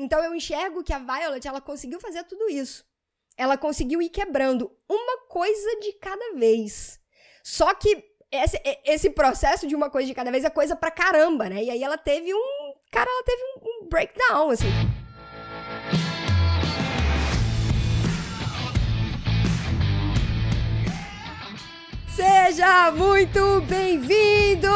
[0.00, 2.86] Então eu enxergo que a Violet, ela conseguiu fazer tudo isso.
[3.36, 6.98] Ela conseguiu ir quebrando uma coisa de cada vez.
[7.44, 8.02] Só que
[8.32, 11.62] esse, esse processo de uma coisa de cada vez é coisa pra caramba, né?
[11.64, 12.74] E aí ela teve um.
[12.90, 14.68] Cara, ela teve um, um breakdown, assim.
[22.08, 24.66] Seja muito bem-vindo!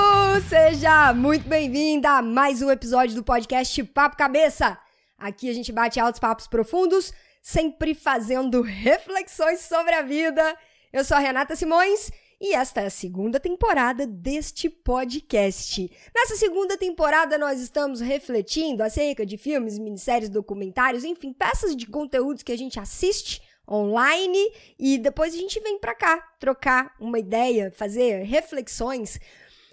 [0.50, 4.78] Seja muito bem-vinda a mais um episódio do podcast Papo Cabeça.
[5.24, 7.10] Aqui a gente bate altos papos profundos,
[7.40, 10.54] sempre fazendo reflexões sobre a vida.
[10.92, 15.90] Eu sou a Renata Simões e esta é a segunda temporada deste podcast.
[16.14, 22.42] Nessa segunda temporada, nós estamos refletindo acerca de filmes, minisséries, documentários, enfim, peças de conteúdos
[22.42, 27.72] que a gente assiste online e depois a gente vem para cá trocar uma ideia,
[27.74, 29.18] fazer reflexões.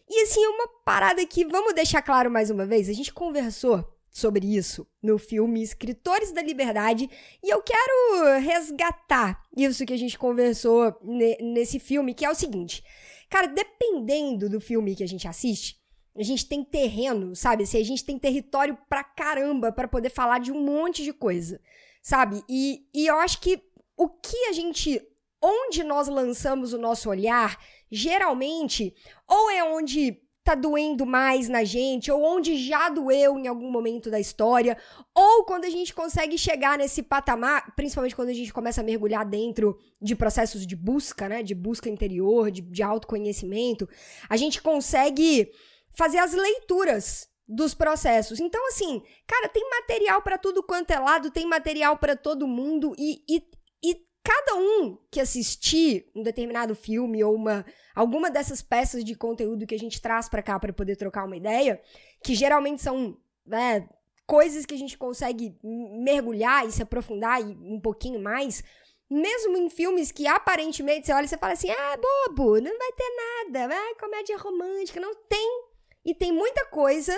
[0.09, 4.45] E assim, uma parada que vamos deixar claro mais uma vez, a gente conversou sobre
[4.45, 7.09] isso no filme Escritores da Liberdade
[7.41, 10.93] e eu quero resgatar isso que a gente conversou
[11.39, 12.83] nesse filme, que é o seguinte.
[13.29, 15.79] Cara, dependendo do filme que a gente assiste,
[16.15, 17.63] a gente tem terreno, sabe?
[17.63, 21.61] Assim, a gente tem território pra caramba para poder falar de um monte de coisa,
[22.01, 22.43] sabe?
[22.49, 23.61] E, e eu acho que
[23.95, 25.01] o que a gente.
[25.43, 27.57] Onde nós lançamos o nosso olhar,
[27.89, 28.93] geralmente,
[29.27, 34.09] ou é onde tá doendo mais na gente, ou onde já doeu em algum momento
[34.09, 34.77] da história,
[35.15, 39.25] ou quando a gente consegue chegar nesse patamar, principalmente quando a gente começa a mergulhar
[39.25, 43.87] dentro de processos de busca, né, de busca interior, de, de autoconhecimento,
[44.29, 45.49] a gente consegue
[45.91, 48.39] fazer as leituras dos processos.
[48.39, 52.93] Então, assim, cara, tem material para tudo quanto é lado, tem material para todo mundo
[52.97, 53.43] e, e,
[53.83, 59.65] e cada um que assistir um determinado filme ou uma alguma dessas peças de conteúdo
[59.65, 61.81] que a gente traz para cá para poder trocar uma ideia,
[62.23, 63.87] que geralmente são né,
[64.25, 68.63] coisas que a gente consegue mergulhar e se aprofundar um pouquinho mais,
[69.09, 72.91] mesmo em filmes que aparentemente você olha e você fala assim, ah, bobo, não vai
[72.93, 75.65] ter nada, vai comédia romântica, não tem.
[76.05, 77.13] E tem muita coisa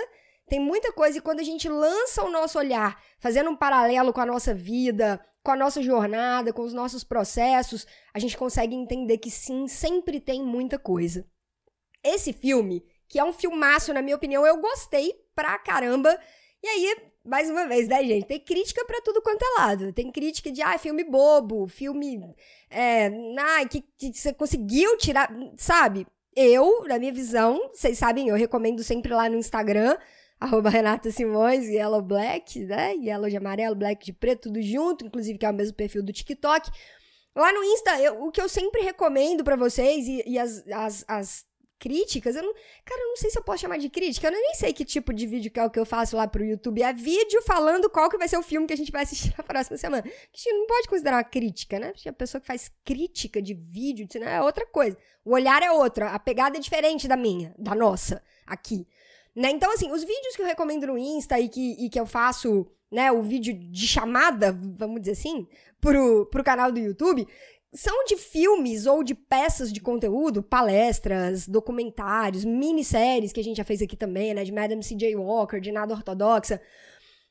[0.48, 4.20] tem muita coisa e quando a gente lança o nosso olhar, fazendo um paralelo com
[4.20, 9.18] a nossa vida, com a nossa jornada, com os nossos processos, a gente consegue entender
[9.18, 11.26] que sim, sempre tem muita coisa.
[12.02, 16.18] Esse filme, que é um filmaço, na minha opinião, eu gostei pra caramba.
[16.62, 18.26] E aí, mais uma vez, né, gente?
[18.26, 19.92] Tem crítica para tudo quanto é lado.
[19.92, 22.34] Tem crítica de, ah, filme bobo, filme.
[22.70, 25.30] É, ah, que, que você conseguiu tirar.
[25.58, 26.06] Sabe?
[26.34, 29.96] Eu, na minha visão, vocês sabem, eu recomendo sempre lá no Instagram
[30.40, 32.94] arroba Renata Simões, Yellow Black, né?
[32.94, 36.12] Yellow de amarelo, Black de preto, tudo junto, inclusive que é o mesmo perfil do
[36.12, 36.70] TikTok.
[37.34, 41.04] Lá no Insta, eu, o que eu sempre recomendo para vocês e, e as, as,
[41.08, 41.44] as,
[41.76, 44.54] críticas, eu não, cara, eu não sei se eu posso chamar de crítica, eu nem
[44.54, 46.82] sei que tipo de vídeo que é o que eu faço lá pro YouTube.
[46.82, 49.44] É vídeo falando qual que vai ser o filme que a gente vai assistir na
[49.44, 50.02] próxima semana.
[50.02, 51.92] A gente não pode considerar uma crítica, né?
[51.92, 54.96] Porque a pessoa que faz crítica de vídeo, de é outra coisa.
[55.24, 58.86] O olhar é outra, a pegada é diferente da minha, da nossa, aqui.
[59.34, 59.50] Né?
[59.50, 62.66] Então, assim, os vídeos que eu recomendo no Insta e que, e que eu faço,
[62.90, 65.48] né, o vídeo de chamada, vamos dizer assim,
[65.80, 67.26] pro, pro canal do YouTube,
[67.72, 73.64] são de filmes ou de peças de conteúdo, palestras, documentários, minisséries que a gente já
[73.64, 75.16] fez aqui também, né, de Madame C.J.
[75.16, 76.62] Walker, de Nada Ortodoxa.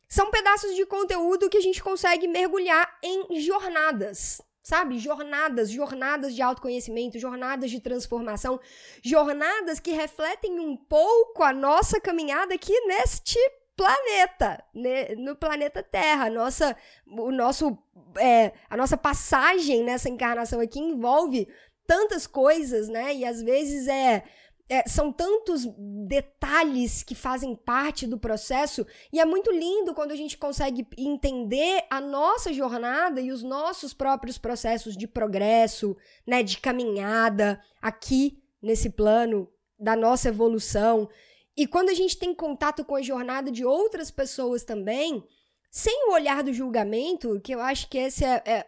[0.09, 4.97] São pedaços de conteúdo que a gente consegue mergulhar em jornadas, sabe?
[4.97, 8.59] Jornadas, jornadas de autoconhecimento, jornadas de transformação,
[9.03, 13.37] jornadas que refletem um pouco a nossa caminhada aqui neste
[13.75, 15.15] planeta, né?
[15.15, 16.29] no planeta Terra.
[16.29, 16.75] Nossa,
[17.05, 17.77] o nosso,
[18.17, 21.47] é, a nossa passagem nessa encarnação aqui envolve
[21.85, 23.13] tantas coisas, né?
[23.13, 24.23] E às vezes é
[24.69, 25.67] é, são tantos
[26.07, 31.85] detalhes que fazem parte do processo e é muito lindo quando a gente consegue entender
[31.89, 38.89] a nossa jornada e os nossos próprios processos de progresso, né, de caminhada aqui nesse
[38.89, 41.09] plano da nossa evolução.
[41.55, 45.23] E quando a gente tem contato com a jornada de outras pessoas também,
[45.69, 48.65] sem o olhar do julgamento, que eu acho que esse é, é,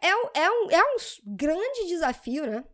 [0.00, 2.64] é, é, um, é um grande desafio, né?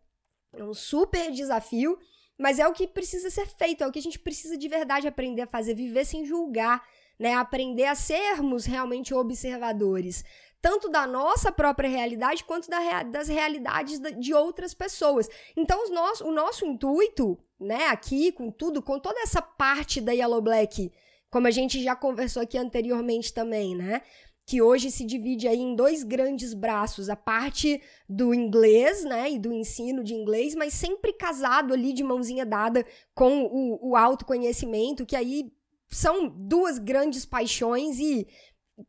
[0.52, 1.99] É um super desafio
[2.39, 5.07] mas é o que precisa ser feito, é o que a gente precisa de verdade
[5.07, 6.83] aprender a fazer, viver sem julgar,
[7.19, 7.35] né?
[7.35, 10.25] Aprender a sermos realmente observadores,
[10.61, 15.29] tanto da nossa própria realidade quanto da, das realidades de outras pessoas.
[15.57, 20.41] Então, nosso, o nosso intuito, né, aqui, com tudo, com toda essa parte da Yellow
[20.41, 20.91] Black,
[21.31, 24.03] como a gente já conversou aqui anteriormente também, né?
[24.46, 29.38] Que hoje se divide aí em dois grandes braços, a parte do inglês, né, e
[29.38, 35.06] do ensino de inglês, mas sempre casado ali de mãozinha dada com o, o autoconhecimento,
[35.06, 35.50] que aí
[35.88, 38.26] são duas grandes paixões e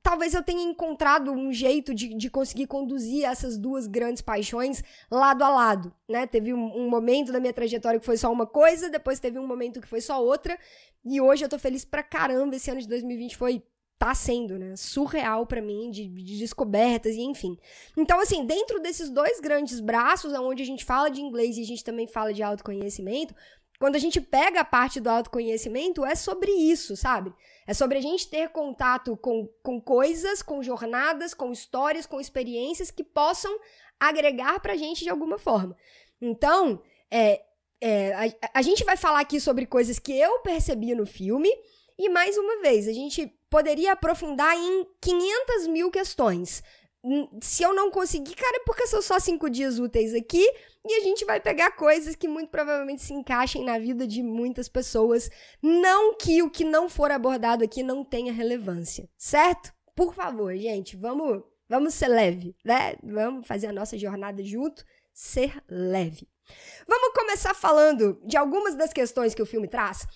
[0.01, 5.43] talvez eu tenha encontrado um jeito de, de conseguir conduzir essas duas grandes paixões lado
[5.43, 6.25] a lado, né?
[6.25, 9.47] Teve um, um, momento da minha trajetória que foi só uma coisa, depois teve um
[9.47, 10.57] momento que foi só outra,
[11.05, 12.55] e hoje eu tô feliz pra caramba.
[12.55, 13.63] Esse ano de 2020 foi
[13.97, 14.75] tá sendo, né?
[14.75, 17.57] Surreal para mim, de, de, descobertas e enfim.
[17.97, 21.65] Então, assim, dentro desses dois grandes braços, onde a gente fala de inglês e a
[21.65, 23.33] gente também fala de autoconhecimento,
[23.79, 27.33] quando a gente pega a parte do autoconhecimento, é sobre isso, sabe?
[27.67, 32.91] É sobre a gente ter contato com, com coisas, com jornadas, com histórias, com experiências
[32.91, 33.53] que possam
[33.99, 35.75] agregar pra gente de alguma forma.
[36.21, 36.81] Então,
[37.11, 37.41] é,
[37.81, 41.49] é, a, a gente vai falar aqui sobre coisas que eu percebi no filme,
[41.97, 46.63] e mais uma vez, a gente poderia aprofundar em 500 mil questões.
[47.03, 50.43] Hum, se eu não conseguir, cara, é porque são só cinco dias úteis aqui
[50.83, 54.67] e a gente vai pegar coisas que muito provavelmente se encaixem na vida de muitas
[54.67, 55.29] pessoas.
[55.61, 59.71] Não que o que não for abordado aqui não tenha relevância, certo?
[59.95, 62.95] Por favor, gente, vamos, vamos ser leve, né?
[63.03, 64.83] Vamos fazer a nossa jornada junto,
[65.13, 66.27] ser leve.
[66.87, 70.07] Vamos começar falando de algumas das questões que o filme traz.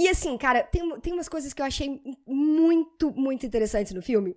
[0.00, 4.34] E assim, cara, tem, tem umas coisas que eu achei muito, muito interessantes no filme.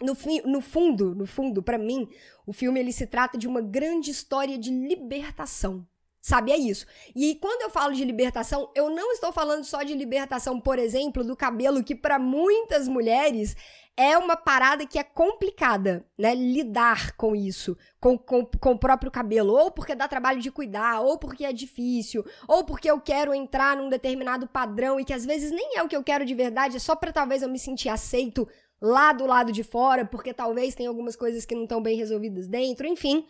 [0.00, 0.16] No,
[0.48, 2.08] no fundo, no fundo, para mim,
[2.46, 5.84] o filme ele se trata de uma grande história de libertação.
[6.20, 6.86] Sabe, é isso.
[7.16, 11.24] E quando eu falo de libertação, eu não estou falando só de libertação, por exemplo,
[11.24, 13.56] do cabelo, que para muitas mulheres
[13.96, 16.34] é uma parada que é complicada, né?
[16.34, 19.52] Lidar com isso, com, com, com o próprio cabelo.
[19.52, 23.76] Ou porque dá trabalho de cuidar, ou porque é difícil, ou porque eu quero entrar
[23.76, 26.76] num determinado padrão e que às vezes nem é o que eu quero de verdade,
[26.76, 28.48] é só pra talvez eu me sentir aceito
[28.80, 32.48] lá do lado de fora, porque talvez tenha algumas coisas que não estão bem resolvidas
[32.48, 33.26] dentro, enfim.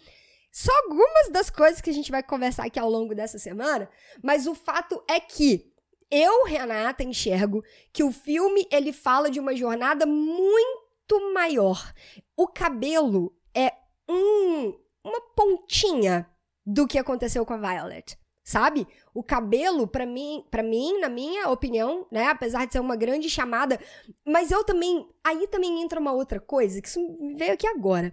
[0.50, 3.88] Só algumas das coisas que a gente vai conversar aqui ao longo dessa semana,
[4.22, 5.71] mas o fato é que
[6.12, 11.92] eu, Renata, enxergo que o filme ele fala de uma jornada muito maior.
[12.36, 13.72] O cabelo é
[14.06, 16.28] um, uma pontinha
[16.66, 18.86] do que aconteceu com a Violet, sabe?
[19.14, 23.30] O cabelo, para mim, para mim, na minha opinião, né, apesar de ser uma grande
[23.30, 23.80] chamada,
[24.26, 27.00] mas eu também, aí também entra uma outra coisa que isso
[27.36, 28.12] veio aqui agora.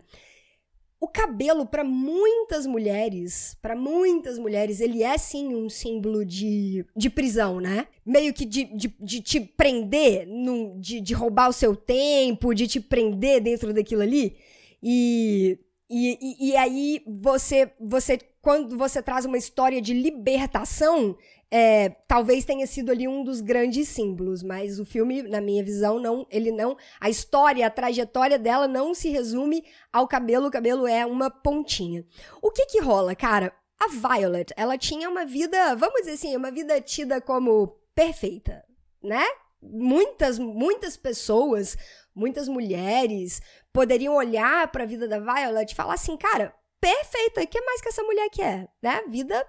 [1.01, 7.09] O cabelo, para muitas mulheres, para muitas mulheres, ele é sim um símbolo de, de
[7.09, 7.87] prisão, né?
[8.05, 12.67] Meio que de, de, de te prender, num, de, de roubar o seu tempo, de
[12.67, 14.35] te prender dentro daquilo ali.
[14.83, 15.57] E,
[15.89, 21.17] e, e, e aí você, você, quando você traz uma história de libertação,
[21.51, 25.99] é, talvez tenha sido ali um dos grandes símbolos, mas o filme, na minha visão,
[25.99, 30.87] não, ele não, a história, a trajetória dela não se resume ao cabelo, o cabelo
[30.87, 32.05] é uma pontinha.
[32.41, 33.51] O que que rola, cara?
[33.79, 38.63] A Violet, ela tinha uma vida, vamos dizer assim, uma vida tida como perfeita,
[39.01, 39.23] né?
[39.61, 41.77] Muitas, muitas pessoas,
[42.13, 43.41] muitas mulheres
[43.73, 47.81] poderiam olhar para a vida da Violet e falar assim, cara, perfeita, o que mais
[47.81, 49.01] que essa mulher quer, né?
[49.07, 49.45] Vida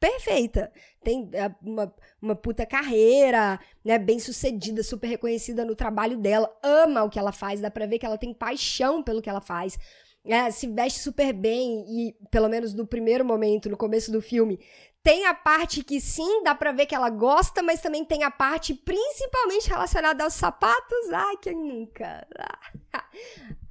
[0.00, 0.72] perfeita.
[1.02, 3.98] Tem é, uma, uma puta carreira, né?
[3.98, 7.98] Bem sucedida, super reconhecida no trabalho dela, ama o que ela faz, dá pra ver
[7.98, 9.78] que ela tem paixão pelo que ela faz.
[10.24, 14.60] É, se veste super bem e, pelo menos no primeiro momento, no começo do filme,
[15.02, 18.30] tem a parte que sim, dá pra ver que ela gosta, mas também tem a
[18.30, 21.12] parte principalmente relacionada aos sapatos.
[21.12, 22.26] Ai, quem nunca?
[22.38, 23.04] Ah,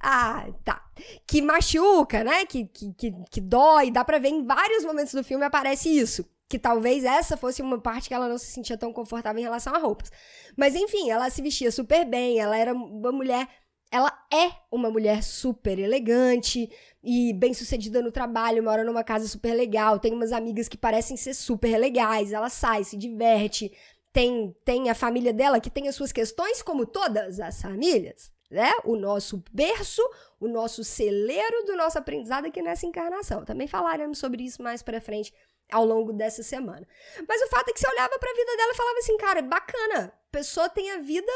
[0.00, 0.84] ah, tá.
[1.26, 2.44] Que machuca, né?
[2.46, 3.90] Que, que, que, que dói.
[3.90, 7.78] Dá pra ver em vários momentos do filme aparece isso que talvez essa fosse uma
[7.78, 10.10] parte que ela não se sentia tão confortável em relação a roupas.
[10.56, 13.46] Mas enfim, ela se vestia super bem, ela era uma mulher
[13.90, 16.70] ela é uma mulher super elegante
[17.02, 21.34] e bem-sucedida no trabalho, mora numa casa super legal, tem umas amigas que parecem ser
[21.34, 23.72] super legais, ela sai, se diverte,
[24.12, 28.70] tem, tem a família dela que tem as suas questões, como todas as famílias, né?
[28.84, 30.02] O nosso berço,
[30.40, 33.44] o nosso celeiro do nosso aprendizado aqui nessa encarnação.
[33.44, 35.32] Também falaremos sobre isso mais pra frente
[35.70, 36.86] ao longo dessa semana.
[37.28, 40.12] Mas o fato é que você olhava pra vida dela e falava assim, cara, bacana,
[40.32, 41.32] pessoa tem a vida,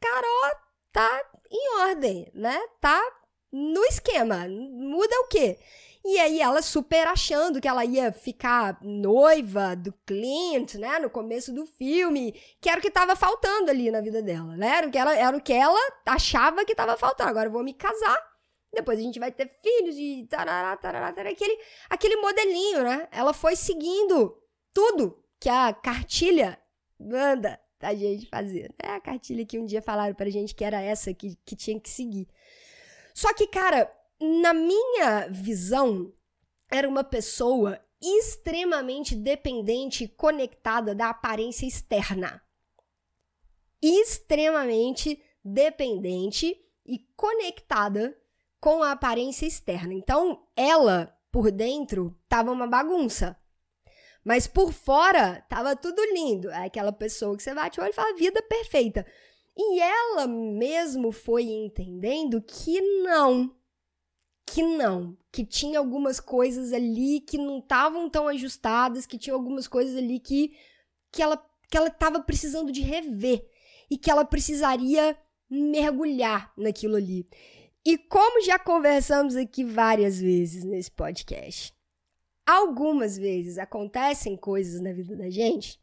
[0.00, 0.56] caró,
[0.92, 1.22] tá
[1.54, 2.58] em ordem, né?
[2.80, 3.00] Tá
[3.52, 4.46] no esquema.
[4.48, 5.58] Muda o quê?
[6.04, 11.50] E aí ela super achando que ela ia ficar noiva do Clint, né, no começo
[11.50, 14.76] do filme, que era o que tava faltando ali na vida dela, né?
[14.76, 17.30] Era o que ela, era o que ela achava que tava faltando.
[17.30, 18.18] Agora eu vou me casar,
[18.74, 21.58] depois a gente vai ter filhos e tarará, tarará, tarará, aquele,
[21.88, 23.08] aquele modelinho, né?
[23.10, 24.36] Ela foi seguindo
[24.74, 26.58] tudo que a cartilha
[27.00, 28.74] manda a gente fazer.
[28.82, 31.78] É a cartilha que um dia falaram pra gente que era essa que, que tinha
[31.78, 32.28] que seguir.
[33.14, 36.12] Só que, cara, na minha visão,
[36.70, 42.42] era uma pessoa extremamente dependente e conectada da aparência externa.
[43.80, 48.16] Extremamente dependente e conectada
[48.60, 49.94] com a aparência externa.
[49.94, 53.38] Então, ela, por dentro, tava uma bagunça.
[54.24, 56.50] Mas por fora, tava tudo lindo.
[56.50, 59.06] É aquela pessoa que você bate o olho e fala, vida perfeita.
[59.56, 63.54] E ela mesmo foi entendendo que não.
[64.46, 65.16] Que não.
[65.30, 70.18] Que tinha algumas coisas ali que não estavam tão ajustadas, que tinha algumas coisas ali
[70.18, 70.56] que,
[71.12, 71.36] que ela
[71.70, 73.44] que ela estava precisando de rever
[73.90, 75.18] e que ela precisaria
[75.50, 77.28] mergulhar naquilo ali.
[77.84, 81.74] E como já conversamos aqui várias vezes nesse podcast,
[82.46, 85.82] algumas vezes acontecem coisas na vida da gente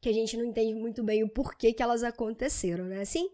[0.00, 3.00] que a gente não entende muito bem o porquê que elas aconteceram, né?
[3.00, 3.28] Assim,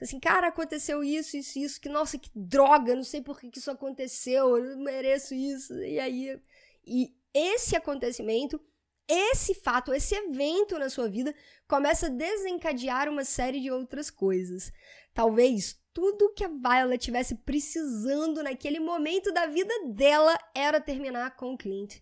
[0.00, 3.58] assim, cara, aconteceu isso, isso, isso, que nossa, que droga, não sei por que, que
[3.58, 5.72] isso aconteceu, eu não mereço isso.
[5.82, 6.38] E aí,
[6.86, 8.60] e esse acontecimento,
[9.08, 11.34] esse fato, esse evento na sua vida
[11.66, 14.72] começa a desencadear uma série de outras coisas.
[15.14, 21.54] Talvez tudo que a Violet tivesse precisando naquele momento da vida dela era terminar com
[21.54, 21.96] o Clint.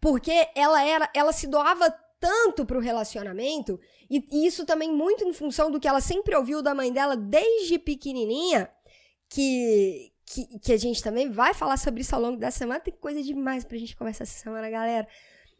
[0.00, 1.90] Porque ela era, ela se doava
[2.20, 6.62] tanto pro relacionamento, e, e isso também muito em função do que ela sempre ouviu
[6.62, 8.70] da mãe dela desde pequenininha,
[9.28, 12.78] que, que, que, a gente também vai falar sobre isso ao longo da semana.
[12.78, 15.08] Tem coisa demais pra gente conversar essa semana, galera.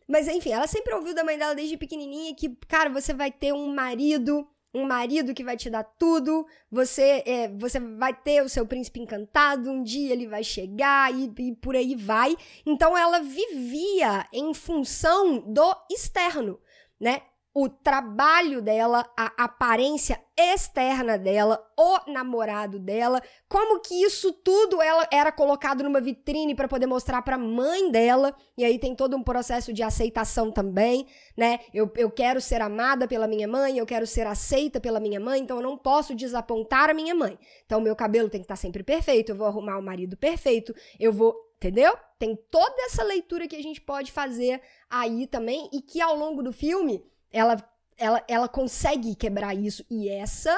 [0.06, 3.52] Mas enfim, ela sempre ouviu da mãe dela desde pequenininha que, cara, você vai ter
[3.52, 8.49] um marido um marido que vai te dar tudo, você é, você vai ter o
[8.49, 12.37] seu príncipe encantado, um dia ele vai chegar e, e por aí vai.
[12.64, 16.61] Então ela vivia em função do externo,
[17.00, 17.23] né?
[17.59, 25.09] o trabalho dela, a aparência externa dela, o namorado dela, como que isso tudo ela
[25.11, 29.23] era colocado numa vitrine para poder mostrar para mãe dela, e aí tem todo um
[29.23, 31.61] processo de aceitação também, né?
[31.73, 35.40] Eu, eu quero ser amada pela minha mãe, eu quero ser aceita pela minha mãe,
[35.40, 37.38] então eu não posso desapontar a minha mãe.
[37.64, 40.75] Então meu cabelo tem que estar tá sempre perfeito, eu vou arrumar o marido perfeito,
[41.00, 41.97] eu vou Entendeu?
[42.19, 46.43] Tem toda essa leitura que a gente pode fazer aí também e que ao longo
[46.43, 47.02] do filme
[47.33, 47.57] ela,
[47.99, 49.85] ela, ela consegue quebrar isso.
[49.91, 50.57] E essa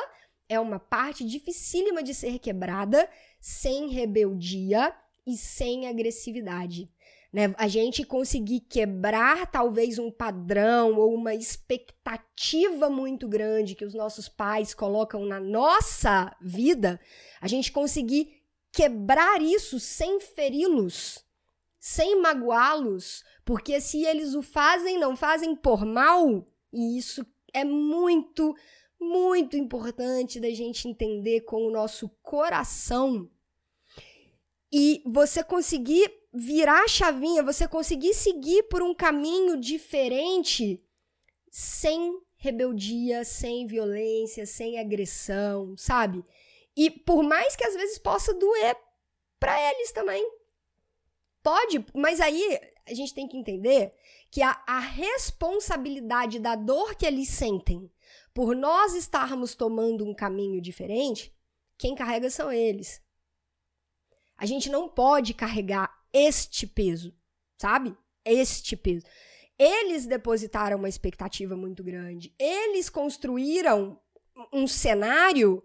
[0.49, 3.09] é uma parte dificílima de ser quebrada
[3.41, 4.95] sem rebeldia
[5.27, 6.91] e sem agressividade.
[7.33, 7.55] Né?
[7.59, 14.29] A gente conseguir quebrar talvez um padrão ou uma expectativa muito grande que os nossos
[14.29, 16.99] pais colocam na nossa vida,
[17.41, 18.43] a gente conseguir
[18.73, 21.23] quebrar isso sem feri-los,
[21.79, 28.55] sem magoá-los, porque se eles o fazem, não fazem por mal, e isso é muito,
[29.01, 33.31] muito importante da gente entender com o nosso coração.
[34.71, 40.83] E você conseguir virar a chavinha, você conseguir seguir por um caminho diferente
[41.51, 46.25] sem rebeldia, sem violência, sem agressão, sabe?
[46.77, 48.77] E por mais que às vezes possa doer
[49.41, 50.25] para eles também.
[51.43, 53.93] Pode, mas aí a gente tem que entender
[54.31, 57.91] que a, a responsabilidade da dor que eles sentem
[58.35, 61.35] por nós estarmos tomando um caminho diferente,
[61.77, 63.03] quem carrega são eles.
[64.37, 67.13] A gente não pode carregar este peso,
[67.61, 67.97] sabe?
[68.25, 69.05] Este peso.
[69.59, 72.33] Eles depositaram uma expectativa muito grande.
[72.39, 74.01] Eles construíram
[74.53, 75.65] um cenário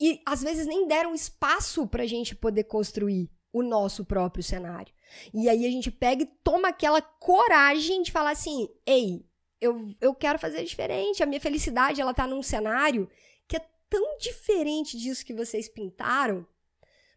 [0.00, 4.93] e às vezes nem deram espaço para a gente poder construir o nosso próprio cenário.
[5.32, 9.24] E aí a gente pega e toma aquela coragem de falar assim: ei,
[9.60, 11.22] eu, eu quero fazer diferente.
[11.22, 13.10] A minha felicidade, ela tá num cenário
[13.48, 16.46] que é tão diferente disso que vocês pintaram.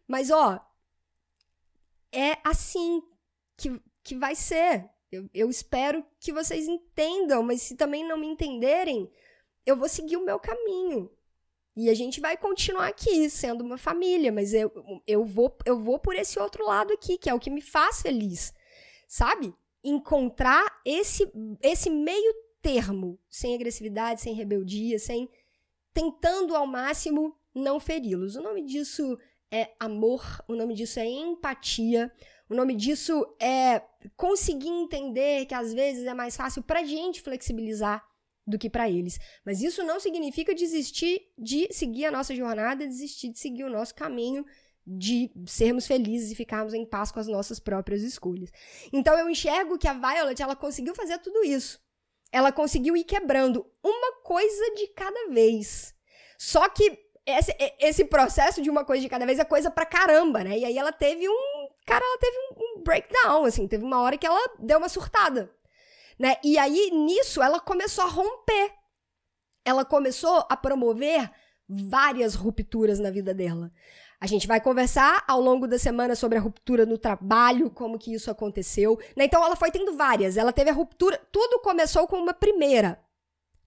[0.06, 0.60] Mas, ó,
[2.12, 3.02] é assim
[3.56, 4.88] que, que vai ser.
[5.10, 9.10] Eu, eu espero que vocês entendam, mas se também não me entenderem,
[9.64, 11.10] eu vou seguir o meu caminho.
[11.80, 14.72] E a gente vai continuar aqui sendo uma família, mas eu,
[15.06, 18.02] eu, vou, eu vou por esse outro lado aqui, que é o que me faz
[18.02, 18.52] feliz.
[19.06, 19.54] Sabe?
[19.84, 21.30] Encontrar esse,
[21.62, 25.30] esse meio termo, sem agressividade, sem rebeldia, sem.
[25.94, 28.34] tentando ao máximo não feri-los.
[28.34, 29.16] O nome disso
[29.48, 32.12] é amor, o nome disso é empatia,
[32.50, 33.82] o nome disso é
[34.16, 38.04] conseguir entender que às vezes é mais fácil pra gente flexibilizar
[38.48, 39.18] do que para eles.
[39.44, 43.94] Mas isso não significa desistir de seguir a nossa jornada, desistir de seguir o nosso
[43.94, 44.44] caminho
[44.90, 48.50] de sermos felizes e ficarmos em paz com as nossas próprias escolhas.
[48.90, 51.78] Então eu enxergo que a Violet, ela conseguiu fazer tudo isso.
[52.32, 55.94] Ela conseguiu ir quebrando uma coisa de cada vez.
[56.38, 60.42] Só que esse, esse processo de uma coisa de cada vez é coisa pra caramba,
[60.42, 60.58] né?
[60.58, 61.68] E aí ela teve um.
[61.86, 63.68] Cara, ela teve um, um breakdown, assim.
[63.68, 65.54] Teve uma hora que ela deu uma surtada
[66.18, 66.36] né?
[66.42, 68.72] E aí nisso ela começou a romper.
[69.64, 71.30] Ela começou a promover
[71.68, 73.70] várias rupturas na vida dela.
[74.20, 78.12] A gente vai conversar ao longo da semana sobre a ruptura no trabalho, como que
[78.12, 78.98] isso aconteceu.
[79.16, 79.26] Né?
[79.26, 80.36] Então ela foi tendo várias.
[80.36, 81.20] Ela teve a ruptura.
[81.30, 83.00] Tudo começou com uma primeira.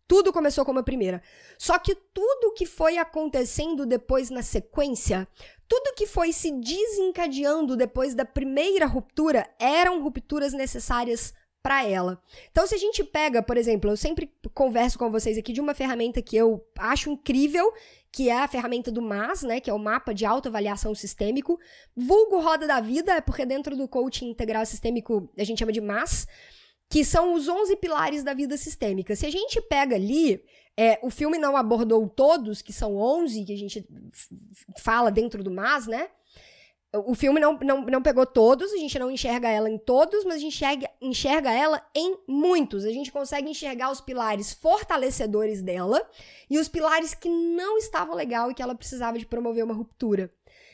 [0.07, 1.21] Tudo começou com uma primeira.
[1.57, 5.25] Só que tudo que foi acontecendo depois na sequência,
[5.69, 12.21] tudo que foi se desencadeando depois da primeira ruptura, eram rupturas necessárias para ela.
[12.51, 15.73] Então, se a gente pega, por exemplo, eu sempre converso com vocês aqui de uma
[15.73, 17.71] ferramenta que eu acho incrível,
[18.11, 21.59] que é a ferramenta do MAS, né, que é o mapa de autoavaliação sistêmico.
[21.95, 26.27] Vulgo roda da vida, porque dentro do coaching integral sistêmico a gente chama de MAS,
[26.89, 29.15] que são os 11 pilares da vida sistêmica.
[29.15, 30.43] Se a gente pega ali,
[30.75, 33.87] é, o filme não abordou todos, que são 11 que a gente
[34.79, 36.09] fala dentro do MAS, né?
[36.93, 40.35] O filme não, não, não pegou todos, a gente não enxerga ela em todos, mas
[40.35, 42.83] a gente enxerga, enxerga ela em muitos.
[42.83, 46.05] A gente consegue enxergar os pilares fortalecedores dela
[46.49, 50.29] e os pilares que não estavam legal e que ela precisava de promover uma ruptura.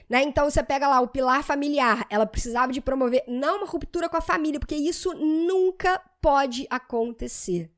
[0.09, 0.23] Né?
[0.23, 4.17] Então você pega lá o pilar familiar, ela precisava de promover não uma ruptura com
[4.17, 7.69] a família, porque isso nunca pode acontecer.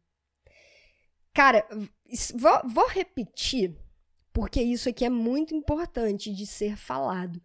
[1.33, 1.67] Cara,
[2.35, 3.75] vou, vou repetir,
[4.31, 7.41] porque isso aqui é muito importante de ser falado.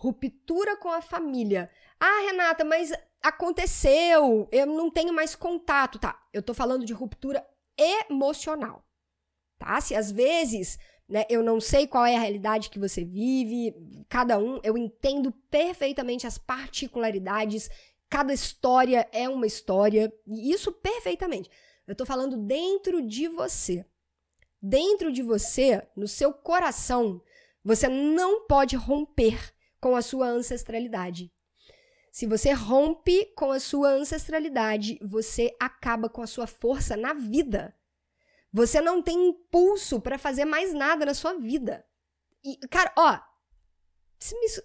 [0.00, 1.68] Ruptura com a família.
[1.98, 6.16] Ah, Renata, mas aconteceu, eu não tenho mais contato, tá?
[6.32, 7.44] Eu tô falando de ruptura
[7.76, 8.86] emocional,
[9.58, 9.80] tá?
[9.80, 10.78] Se às vezes,
[11.08, 13.74] né, eu não sei qual é a realidade que você vive,
[14.08, 17.68] cada um, eu entendo perfeitamente as particularidades,
[18.08, 21.50] cada história é uma história, e isso perfeitamente.
[21.88, 23.84] Eu tô falando dentro de você.
[24.62, 27.20] Dentro de você, no seu coração,
[27.64, 31.32] você não pode romper com a sua ancestralidade.
[32.10, 37.74] Se você rompe com a sua ancestralidade, você acaba com a sua força na vida.
[38.52, 41.84] Você não tem impulso para fazer mais nada na sua vida.
[42.42, 43.18] E, cara, ó,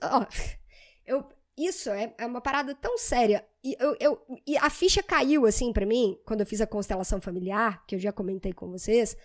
[0.04, 0.26] ó
[1.06, 1.28] eu,
[1.58, 3.46] isso é, é, uma parada tão séria.
[3.64, 7.22] E, eu, eu, e a ficha caiu, assim, para mim, quando eu fiz a constelação
[7.22, 9.16] familiar, que eu já comentei com vocês,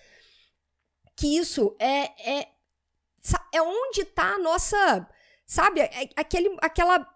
[1.16, 2.48] que isso é, é,
[3.52, 5.08] é onde tá a nossa
[5.48, 5.80] Sabe?
[5.80, 7.08] É, aquele, aquela,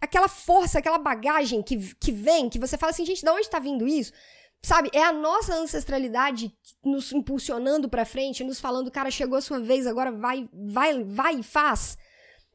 [0.00, 3.58] aquela força, aquela bagagem que, que vem, que você fala assim, gente, de onde tá
[3.58, 4.10] vindo isso?
[4.62, 4.88] Sabe?
[4.94, 6.50] É a nossa ancestralidade
[6.82, 11.34] nos impulsionando para frente, nos falando, cara, chegou a sua vez, agora vai, vai, vai
[11.40, 11.98] e faz.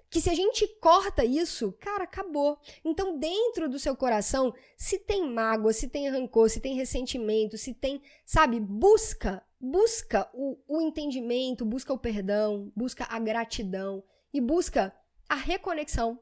[0.10, 2.58] Que se a gente corta isso, cara, acabou.
[2.84, 7.76] Então, dentro do seu coração, se tem mágoa, se tem rancor, se tem ressentimento, se
[7.76, 14.92] tem, sabe, busca, busca o, o entendimento, busca o perdão, busca a gratidão e busca
[15.30, 16.20] a reconexão.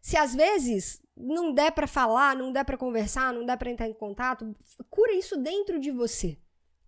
[0.00, 3.88] Se às vezes não der para falar, não der para conversar, não der para entrar
[3.88, 4.54] em contato,
[4.90, 6.38] cura isso dentro de você.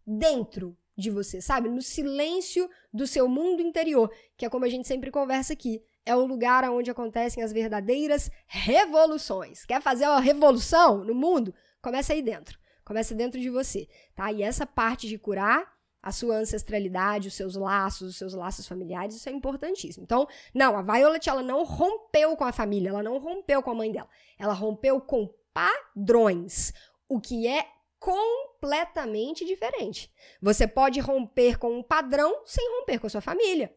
[0.06, 1.68] Dentro de você, sabe?
[1.68, 5.82] No silêncio do seu mundo interior, que é como a gente sempre conversa aqui.
[6.04, 9.64] É o lugar onde acontecem as verdadeiras revoluções.
[9.64, 11.54] Quer fazer uma revolução no mundo?
[11.80, 12.58] Começa aí dentro.
[12.84, 14.32] Começa dentro de você, tá?
[14.32, 19.16] E essa parte de curar a sua ancestralidade, os seus laços, os seus laços familiares,
[19.16, 20.04] isso é importantíssimo.
[20.04, 23.74] Então, não, a Violet ela não rompeu com a família, ela não rompeu com a
[23.74, 24.08] mãe dela.
[24.38, 26.72] Ela rompeu com padrões,
[27.08, 27.66] o que é
[27.98, 30.10] completamente diferente.
[30.40, 33.74] Você pode romper com um padrão sem romper com a sua família.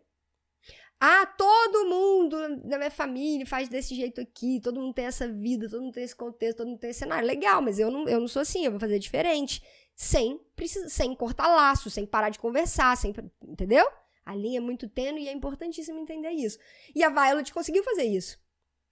[1.05, 5.69] Ah, todo mundo na minha família faz desse jeito aqui, todo mundo tem essa vida,
[5.69, 7.27] todo mundo tem esse contexto, todo mundo tem esse cenário.
[7.27, 9.61] Legal, mas eu não, eu não sou assim, eu vou fazer diferente
[9.95, 10.39] sem,
[10.87, 13.85] sem cortar laço, sem parar de conversar, sem, entendeu?
[14.25, 16.57] A linha é muito tênue e é importantíssimo entender isso.
[16.95, 18.39] E a Violet conseguiu fazer isso.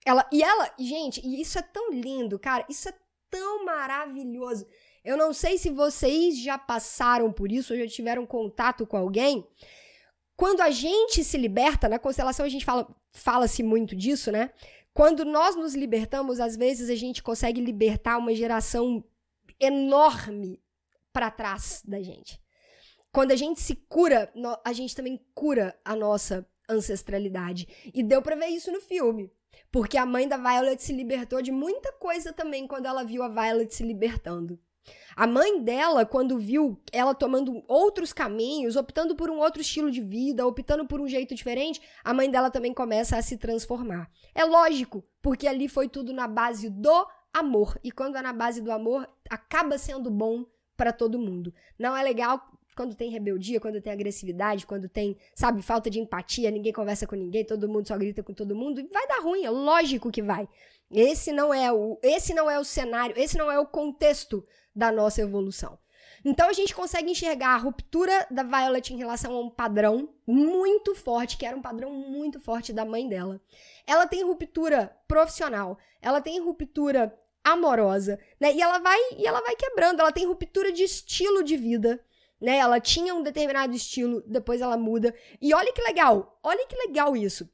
[0.04, 2.94] Ela, e ela, gente, e isso é tão lindo, cara, isso é
[3.30, 4.66] tão maravilhoso.
[5.04, 9.46] Eu não sei se vocês já passaram por isso ou já tiveram contato com alguém.
[10.36, 14.50] Quando a gente se liberta, na constelação a gente fala fala-se muito disso, né?
[14.94, 19.04] Quando nós nos libertamos, às vezes a gente consegue libertar uma geração
[19.58, 20.60] enorme
[21.12, 22.40] para trás da gente.
[23.12, 24.32] Quando a gente se cura,
[24.64, 27.68] a gente também cura a nossa ancestralidade.
[27.92, 29.30] E deu para ver isso no filme.
[29.70, 33.28] Porque a mãe da Violet se libertou de muita coisa também quando ela viu a
[33.28, 34.58] Violet se libertando.
[35.14, 40.00] A mãe dela, quando viu ela tomando outros caminhos, optando por um outro estilo de
[40.00, 44.10] vida, optando por um jeito diferente, a mãe dela também começa a se transformar.
[44.34, 47.78] É lógico, porque ali foi tudo na base do amor.
[47.84, 50.44] E quando é na base do amor, acaba sendo bom
[50.82, 51.54] para todo mundo.
[51.78, 52.42] Não é legal
[52.74, 57.14] quando tem rebeldia, quando tem agressividade, quando tem, sabe, falta de empatia, ninguém conversa com
[57.14, 60.48] ninguém, todo mundo só grita com todo mundo, vai dar ruim, é lógico que vai.
[60.90, 64.90] Esse não é o, esse não é o cenário, esse não é o contexto da
[64.90, 65.78] nossa evolução.
[66.24, 70.96] Então a gente consegue enxergar a ruptura da Violet em relação a um padrão muito
[70.96, 73.40] forte, que era um padrão muito forte da mãe dela.
[73.86, 78.52] Ela tem ruptura profissional, ela tem ruptura amorosa, né?
[78.52, 82.04] E ela vai e ela vai quebrando, ela tem ruptura de estilo de vida,
[82.40, 82.56] né?
[82.58, 85.14] Ela tinha um determinado estilo, depois ela muda.
[85.40, 87.48] E olha que legal, olha que legal isso.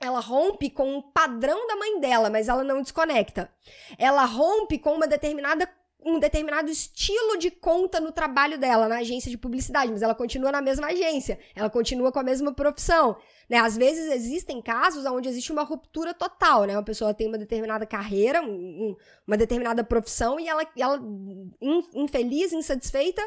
[0.00, 3.50] Ela rompe com um padrão da mãe dela, mas ela não desconecta.
[3.98, 5.68] Ela rompe com uma determinada
[6.00, 10.52] um determinado estilo de conta no trabalho dela, na agência de publicidade, mas ela continua
[10.52, 13.16] na mesma agência, ela continua com a mesma profissão.
[13.48, 13.58] Né?
[13.58, 16.74] Às vezes existem casos onde existe uma ruptura total, né?
[16.74, 18.94] Uma pessoa tem uma determinada carreira, um,
[19.26, 21.00] uma determinada profissão, e ela, ela
[21.94, 23.22] infeliz, insatisfeita,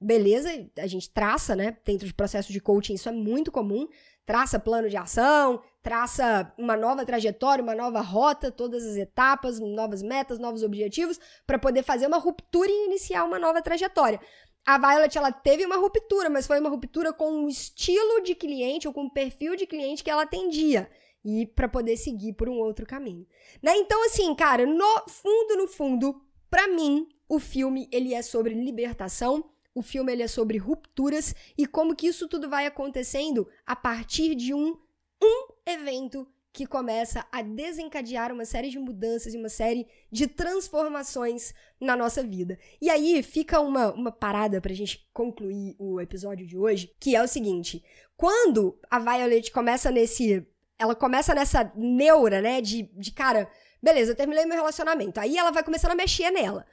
[0.00, 1.76] beleza, a gente traça, né?
[1.84, 3.86] Dentro de processos de coaching, isso é muito comum
[4.26, 10.02] traça plano de ação, traça uma nova trajetória, uma nova rota, todas as etapas, novas
[10.02, 14.20] metas, novos objetivos, para poder fazer uma ruptura e iniciar uma nova trajetória.
[14.66, 18.88] A Violet, ela teve uma ruptura, mas foi uma ruptura com um estilo de cliente
[18.88, 20.90] ou com um perfil de cliente que ela atendia
[21.24, 23.26] e para poder seguir por um outro caminho.
[23.62, 23.76] Né?
[23.76, 29.48] Então, assim, cara, no fundo, no fundo, para mim, o filme ele é sobre libertação,
[29.72, 34.34] o filme ele é sobre rupturas e como que isso tudo vai acontecendo a partir
[34.34, 34.76] de um,
[35.22, 36.26] um evento
[36.56, 42.22] que começa a desencadear uma série de mudanças e uma série de transformações na nossa
[42.22, 42.58] vida.
[42.80, 47.22] E aí fica uma, uma parada pra gente concluir o episódio de hoje, que é
[47.22, 47.84] o seguinte:
[48.16, 50.46] quando a Violet começa nesse.
[50.78, 52.62] Ela começa nessa neura, né?
[52.62, 53.50] De, de cara,
[53.82, 55.20] beleza, eu terminei meu relacionamento.
[55.20, 56.64] Aí ela vai começando a mexer nela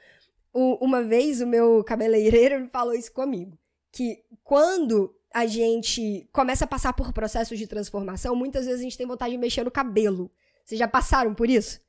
[0.54, 3.58] uma vez o meu cabeleireiro falou isso comigo.
[3.91, 8.98] Que quando a gente começa a passar por processos de transformação, muitas vezes a gente
[8.98, 10.32] tem vontade de mexer no cabelo.
[10.63, 11.82] Vocês já passaram por isso?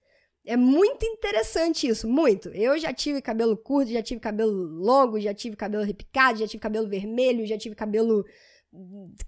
[0.47, 2.49] É muito interessante isso, muito.
[2.49, 6.61] Eu já tive cabelo curto, já tive cabelo longo, já tive cabelo repicado, já tive
[6.61, 8.25] cabelo vermelho, já tive cabelo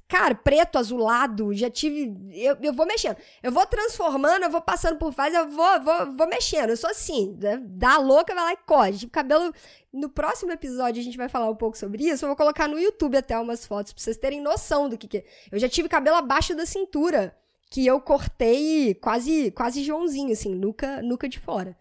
[0.09, 2.15] Cara, preto, azulado, já tive.
[2.33, 3.17] Eu, eu vou mexendo.
[3.43, 6.71] Eu vou transformando, eu vou passando por fase, eu vou, vou, vou mexendo.
[6.71, 7.61] Eu sou assim, né?
[7.63, 8.93] dá louca, vai lá e corre.
[8.99, 9.53] Tipo, cabelo.
[9.93, 12.25] No próximo episódio a gente vai falar um pouco sobre isso.
[12.25, 15.19] Eu vou colocar no YouTube até umas fotos pra vocês terem noção do que, que
[15.19, 15.25] é.
[15.51, 17.35] Eu já tive cabelo abaixo da cintura,
[17.71, 21.77] que eu cortei quase, quase Joãozinho, assim, nuca, nuca de fora.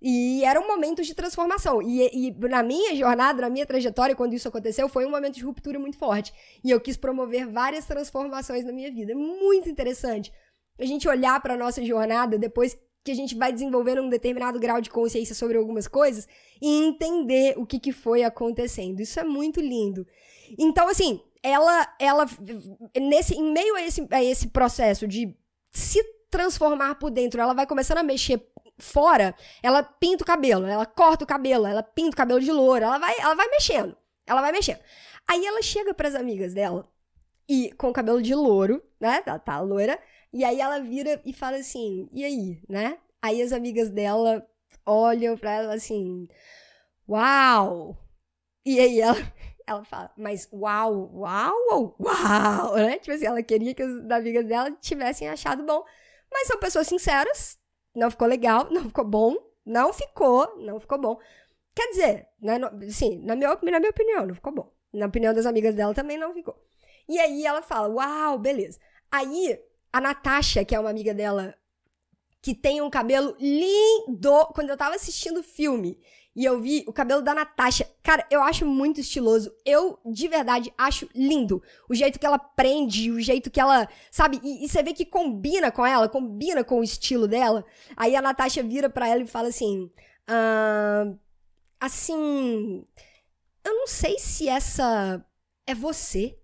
[0.00, 1.80] E era um momento de transformação.
[1.80, 5.44] E, e, na minha jornada, na minha trajetória, quando isso aconteceu, foi um momento de
[5.44, 6.32] ruptura muito forte.
[6.62, 9.14] E eu quis promover várias transformações na minha vida.
[9.14, 10.32] Muito interessante
[10.78, 14.80] a gente olhar para nossa jornada depois que a gente vai desenvolvendo um determinado grau
[14.80, 16.26] de consciência sobre algumas coisas
[16.60, 19.00] e entender o que, que foi acontecendo.
[19.00, 20.04] Isso é muito lindo.
[20.58, 22.26] Então, assim, ela, ela
[22.96, 25.34] nesse, em meio a esse, a esse processo de
[25.70, 28.44] se transformar por dentro, ela vai começando a mexer
[28.78, 32.86] fora, ela pinta o cabelo, ela corta o cabelo, ela pinta o cabelo de loura,
[32.86, 33.96] ela vai, ela vai mexendo.
[34.26, 34.80] Ela vai mexendo.
[35.28, 36.88] Aí ela chega para as amigas dela
[37.48, 39.22] e com o cabelo de louro, né?
[39.24, 39.98] Ela tá loira.
[40.32, 44.46] E aí ela vira e fala assim: "E aí, né?" Aí as amigas dela
[44.84, 46.28] olham para ela assim:
[47.08, 47.96] "Uau!"
[48.64, 49.16] E aí ela
[49.66, 52.98] ela fala, mas uau, uau, uau, uau, né?
[52.98, 55.84] Tipo assim, ela queria que as amigas dela tivessem achado bom.
[56.32, 57.58] Mas são pessoas sinceras,
[57.96, 61.18] não ficou legal, não ficou bom, não ficou, não ficou bom.
[61.74, 62.58] Quer dizer, né,
[62.90, 64.72] sim, na minha, na minha opinião, não ficou bom.
[64.92, 66.56] Na opinião das amigas dela também não ficou.
[67.08, 68.78] E aí ela fala, uau, beleza.
[69.10, 69.58] Aí
[69.92, 71.54] a Natasha, que é uma amiga dela,
[72.40, 75.98] que tem um cabelo lindo, quando eu tava assistindo o filme,
[76.36, 77.88] e eu vi o cabelo da Natasha.
[78.02, 79.50] Cara, eu acho muito estiloso.
[79.64, 81.62] Eu, de verdade, acho lindo.
[81.88, 83.88] O jeito que ela prende, o jeito que ela.
[84.10, 84.38] Sabe?
[84.44, 87.64] E, e você vê que combina com ela, combina com o estilo dela.
[87.96, 89.90] Aí a Natasha vira pra ela e fala assim.
[90.28, 91.10] Ah,
[91.80, 92.86] assim.
[93.64, 95.24] Eu não sei se essa
[95.66, 96.38] é você.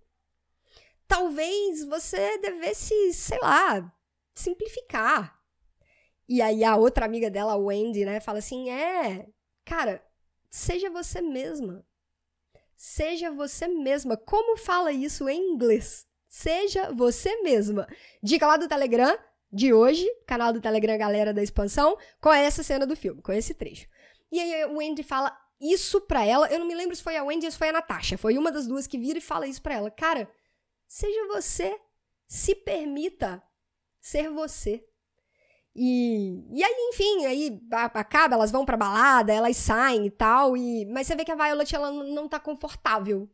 [1.07, 3.93] Talvez você devesse, sei lá,
[4.33, 5.39] simplificar.
[6.27, 9.27] E aí a outra amiga dela, Wendy, né, fala assim: é,
[9.65, 10.03] Cara,
[10.49, 11.85] seja você mesma.
[12.75, 14.17] Seja você mesma.
[14.17, 16.05] Como fala isso em inglês?
[16.27, 17.87] Seja você mesma.
[18.21, 19.17] Dica lá do Telegram
[19.51, 23.53] de hoje, canal do Telegram Galera da Expansão, com essa cena do filme, com esse
[23.53, 23.87] trecho.
[24.31, 26.47] E aí o Wendy fala isso pra ela.
[26.47, 28.17] Eu não me lembro se foi a Wendy ou se foi a Natasha.
[28.17, 29.91] Foi uma das duas que vira e fala isso pra ela.
[29.91, 30.29] Cara,
[30.87, 31.79] seja você.
[32.27, 33.43] Se permita
[34.01, 34.83] ser você.
[35.75, 40.85] E, e aí, enfim, aí acaba, elas vão pra balada, elas saem e tal, e,
[40.85, 43.29] mas você vê que a Violet, ela não tá confortável.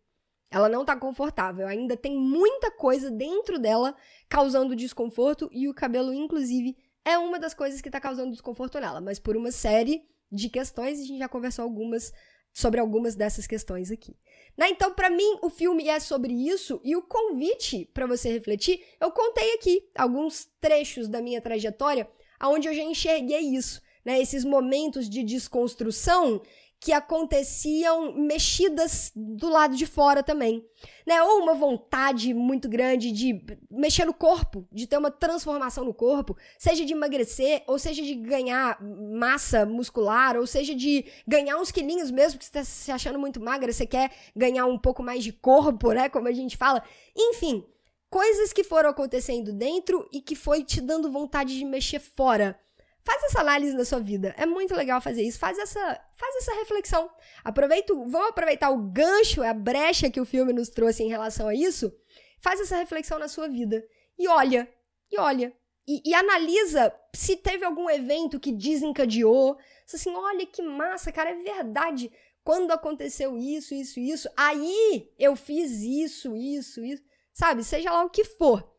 [0.51, 3.95] Ela não tá confortável, ainda tem muita coisa dentro dela
[4.27, 6.75] causando desconforto, e o cabelo, inclusive,
[7.05, 10.99] é uma das coisas que tá causando desconforto nela, mas por uma série de questões,
[10.99, 12.11] a gente já conversou algumas
[12.51, 14.17] sobre algumas dessas questões aqui.
[14.57, 14.69] Né?
[14.69, 19.11] Então, para mim, o filme é sobre isso e o convite para você refletir, eu
[19.11, 24.19] contei aqui alguns trechos da minha trajetória aonde eu já enxerguei isso, né?
[24.19, 26.41] Esses momentos de desconstrução
[26.81, 30.65] que aconteciam mexidas do lado de fora também,
[31.05, 31.21] né?
[31.21, 36.37] Ou uma vontade muito grande de mexer no corpo, de ter uma transformação no corpo,
[36.57, 42.09] seja de emagrecer, ou seja de ganhar massa muscular, ou seja de ganhar uns quilinhos
[42.11, 45.33] mesmo que você está se achando muito magra, você quer ganhar um pouco mais de
[45.33, 46.07] corpo, né?
[46.07, 46.81] Como a gente fala.
[47.13, 47.65] Enfim,
[48.09, 52.59] coisas que foram acontecendo dentro e que foi te dando vontade de mexer fora.
[53.03, 54.35] Faz essa análise na sua vida.
[54.37, 55.39] É muito legal fazer isso.
[55.39, 55.79] Faz essa,
[56.15, 57.09] faz essa reflexão.
[57.43, 61.55] Aproveita, vamos aproveitar o gancho, a brecha que o filme nos trouxe em relação a
[61.55, 61.91] isso.
[62.39, 63.83] Faz essa reflexão na sua vida.
[64.17, 64.69] E olha,
[65.11, 65.53] e olha.
[65.87, 69.57] E, e analisa se teve algum evento que desencadeou.
[69.91, 72.11] Assim, olha que massa, cara, é verdade.
[72.43, 77.03] Quando aconteceu isso, isso, isso, aí eu fiz isso, isso, isso.
[77.39, 77.63] Sabe?
[77.63, 78.69] Seja lá o que for.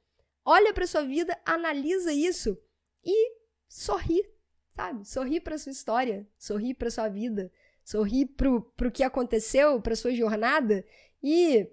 [0.44, 2.58] Olha para sua vida, analisa isso
[3.02, 3.32] e
[3.66, 4.22] sorri,
[4.70, 5.02] sabe?
[5.08, 7.50] Sorri para sua história, sorri para sua vida,
[7.82, 10.84] sorri pro, pro que aconteceu, para sua jornada
[11.22, 11.66] e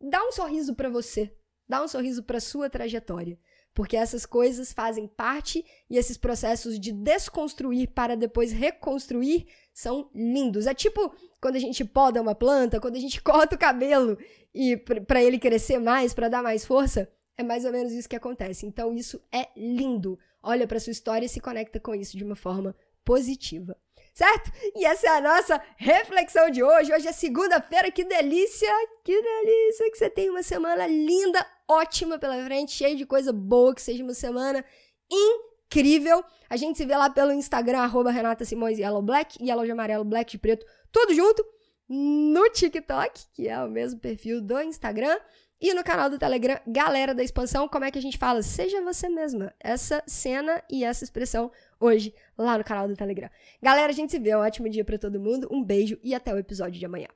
[0.00, 1.36] dá um sorriso para você,
[1.68, 3.38] dá um sorriso para sua trajetória,
[3.74, 10.66] porque essas coisas fazem parte e esses processos de desconstruir para depois reconstruir são lindos.
[10.66, 14.18] É tipo quando a gente poda uma planta, quando a gente corta o cabelo
[14.54, 18.16] e para ele crescer mais, para dar mais força, é mais ou menos isso que
[18.16, 18.66] acontece.
[18.66, 22.36] Então isso é lindo olha para sua história e se conecta com isso de uma
[22.36, 22.74] forma
[23.04, 23.76] positiva.
[24.12, 24.50] Certo?
[24.74, 26.92] E essa é a nossa reflexão de hoje.
[26.92, 28.68] Hoje é segunda-feira, que delícia!
[29.04, 33.74] Que delícia que você tem uma semana linda, ótima pela frente, cheia de coisa boa,
[33.74, 34.64] que seja uma semana
[35.10, 36.24] incrível.
[36.50, 40.04] A gente se vê lá pelo Instagram, arroba Renata Simões Yellow Black, Yellow de amarelo,
[40.04, 41.44] Black de preto, tudo junto.
[41.88, 45.18] No TikTok, que é o mesmo perfil do Instagram.
[45.60, 48.42] E no canal do Telegram, galera da expansão, como é que a gente fala?
[48.42, 49.52] Seja você mesma.
[49.60, 53.28] Essa cena e essa expressão hoje lá no canal do Telegram.
[53.60, 54.34] Galera, a gente se vê.
[54.34, 55.48] Um ótimo dia para todo mundo.
[55.50, 57.08] Um beijo e até o episódio de amanhã.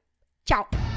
[0.44, 0.93] Tchau!